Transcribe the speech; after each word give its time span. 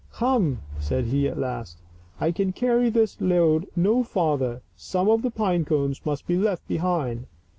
"Come," 0.11 0.61
said 0.79 1.05
he, 1.05 1.27
at 1.27 1.37
last," 1.37 1.77
I 2.19 2.31
can 2.31 2.53
carry 2.53 2.89
this 2.89 3.21
load 3.21 3.67
no 3.75 4.01
farther, 4.01 4.63
some 4.75 5.07
of 5.07 5.21
the 5.21 5.29
pine 5.29 5.63
cones 5.63 6.03
must 6.07 6.25
be 6.25 6.37
left 6.39 6.67
behind." 6.67 7.27